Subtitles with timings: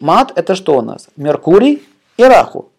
[0.00, 1.08] Мат это что у нас?
[1.16, 1.86] Меркурий
[2.16, 2.70] и Раху.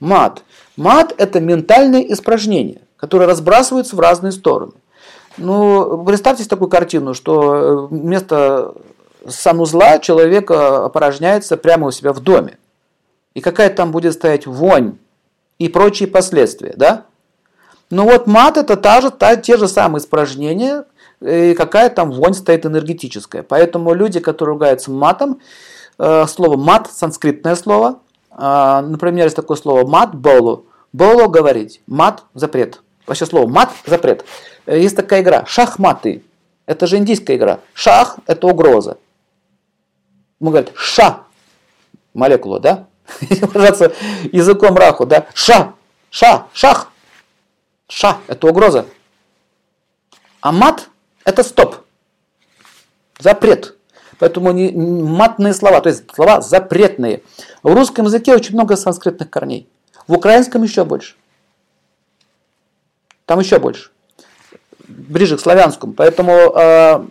[0.00, 0.42] Мат.
[0.76, 4.72] Мат это ментальные испражнения, которые разбрасываются в разные стороны.
[5.36, 8.74] Ну, представьте такую картину, что э, вместо
[9.26, 12.58] санузла человека опорожняется прямо у себя в доме.
[13.34, 14.98] И какая там будет стоять вонь
[15.58, 17.04] и прочие последствия, да?
[17.90, 20.84] Ну вот мат это та же, та, те же самые испражнения,
[21.20, 23.42] и какая там вонь стоит энергетическая.
[23.42, 25.40] Поэтому люди, которые ругаются матом,
[25.96, 28.00] слово мат, санскритное слово,
[28.30, 30.66] например, есть такое слово мат, болу.
[30.94, 32.80] Болу говорить, мат– запрет.
[33.04, 34.24] Вообще слово мат– запрет.
[34.64, 36.22] Э, есть такая игра, шахматы.
[36.66, 37.58] Это же индийская игра.
[37.74, 38.98] Шах– это угроза.
[40.38, 41.24] Мы говорим ша,
[42.14, 42.86] молекула, да?
[43.20, 43.92] Выражаться
[44.30, 45.26] языком раху, да?
[45.34, 45.74] Ша,
[46.10, 46.92] ша, шах.
[47.88, 48.86] Ша– это угроза.
[50.40, 50.90] А мат–
[51.24, 51.78] это стоп.
[53.18, 53.76] Запрет.
[54.18, 57.22] Поэтому не, матные слова, то есть слова запретные.
[57.62, 59.68] В русском языке очень много санскритных корней.
[60.06, 61.14] В украинском еще больше.
[63.26, 63.90] Там еще больше.
[64.86, 65.94] Ближе к славянскому.
[65.94, 67.06] Поэтому э,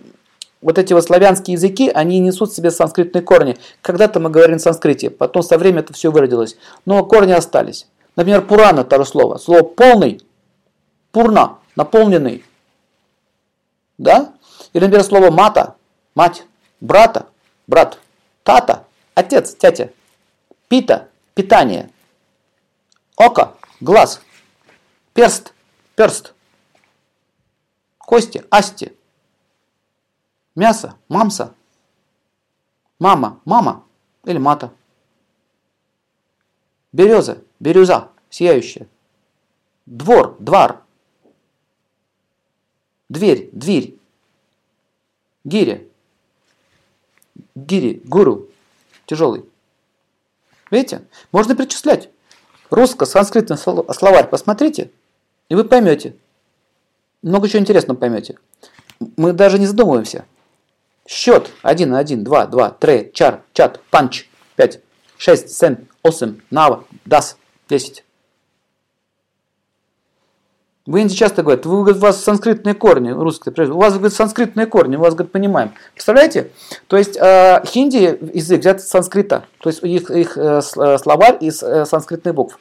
[0.61, 3.57] вот эти вот славянские языки, они несут в себе санскритные корни.
[3.81, 6.55] Когда-то мы говорим на санскрите, потом со временем это все выродилось.
[6.85, 7.87] Но корни остались.
[8.15, 9.37] Например, Пурана, то же слово.
[9.37, 10.21] Слово полный,
[11.11, 12.43] пурна, наполненный.
[13.97, 14.33] Да?
[14.73, 15.75] Или, например, слово мата,
[16.15, 16.45] мать,
[16.83, 17.25] брата,
[17.67, 17.99] брат,
[18.43, 18.83] тата,
[19.15, 19.89] отец, тятя,
[20.69, 21.89] пита, питание,
[23.17, 24.21] око, глаз,
[25.13, 25.53] перст,
[25.95, 26.33] перст,
[27.97, 28.91] кости, асти,
[30.55, 31.53] мясо, мамса,
[32.99, 33.83] мама, мама
[34.27, 34.69] или мата,
[36.93, 38.87] береза, береза, сияющая,
[39.85, 40.83] двор, двор,
[43.09, 43.95] дверь, дверь,
[45.45, 45.81] гиря,
[47.65, 48.49] гири, гуру,
[49.05, 49.45] тяжелый.
[50.71, 51.03] Видите?
[51.31, 52.09] Можно перечислять.
[52.69, 54.89] Русско-санскритный словарь посмотрите,
[55.49, 56.15] и вы поймете.
[57.21, 58.37] Много чего интересного поймете.
[59.15, 60.25] Мы даже не задумываемся.
[61.07, 64.79] Счет 1, 1, 2, 2, 3, чар, чат, панч, 5,
[65.17, 67.37] 6, 7, 8, нава, дас,
[67.69, 68.03] 10.
[70.85, 74.65] В Индии часто говорят, вы, говорит, у вас санскритные корни, русские, у вас, говорит, санскритные
[74.65, 75.71] корни, мы вас, говорит, понимаем.
[75.93, 76.51] Представляете?
[76.87, 81.37] То есть э, хинди язык взят из санскрита, то есть их, их э, э, словарь
[81.39, 82.59] из э, санскритных букв.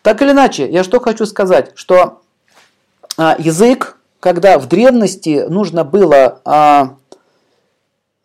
[0.00, 2.22] Так или иначе, я что хочу сказать, что
[3.18, 6.84] э, язык, когда в древности нужно было э,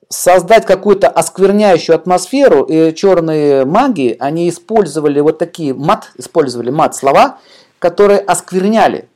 [0.07, 7.39] создать какую-то оскверняющую атмосферу, и черные маги, они использовали вот такие мат, использовали мат слова,
[7.79, 9.07] которые оскверняли.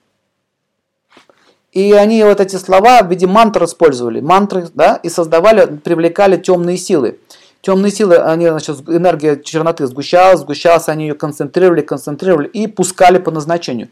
[1.71, 6.77] И они вот эти слова в виде мантр использовали, мантры, да, и создавали, привлекали темные
[6.77, 7.19] силы.
[7.61, 13.31] Темные силы, они, значит, энергия черноты сгущалась, сгущалась, они ее концентрировали, концентрировали и пускали по
[13.31, 13.89] назначению.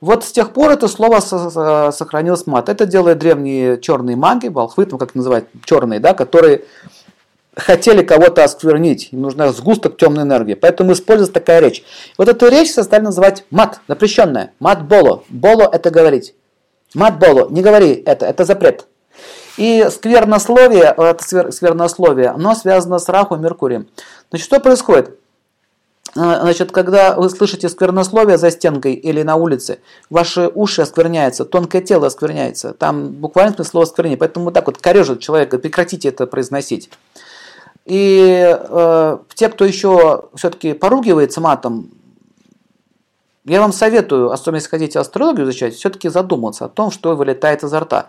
[0.00, 2.70] Вот с тех пор это слово сохранилось мат.
[2.70, 6.64] Это делают древние черные маги, волхвы, там как называют, черные, да, которые
[7.60, 10.54] хотели кого-то осквернить, им нужна сгусток темной энергии.
[10.54, 11.84] Поэтому используется такая речь.
[12.18, 14.52] Вот эту речь стали называть мат, запрещенная.
[14.58, 15.22] Мат боло.
[15.72, 16.34] Это говорить.
[16.94, 18.86] Мат боло, не говори это, это запрет.
[19.56, 23.88] И сквернословие, это сквернословие, оно связано с Раху Меркурием.
[24.30, 25.16] Значит, что происходит?
[26.16, 29.78] А, значит, когда вы слышите сквернословие за стенкой или на улице,
[30.08, 32.72] ваши уши оскверняются, тонкое тело оскверняется.
[32.72, 34.18] Там буквально смысл слова осквернение.
[34.18, 36.90] Поэтому вот так вот корежит человека, прекратите это произносить.
[37.90, 41.90] И э, те, кто еще все-таки поругивается матом,
[43.44, 47.80] я вам советую, особенно если хотите астрологию изучать, все-таки задуматься о том, что вылетает изо
[47.80, 47.98] рта.